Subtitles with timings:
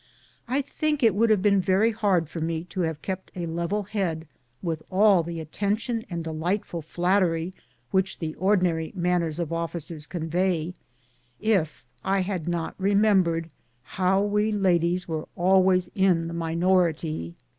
[0.47, 3.83] I think it would have been very hard for me to have kept a level
[3.83, 4.27] head
[4.63, 7.53] with all the attention and delightful flattery
[7.91, 10.73] which the ordinary manners of officers convey,
[11.39, 13.51] if I had not remembered
[13.83, 17.35] how we ladies were always in the minority.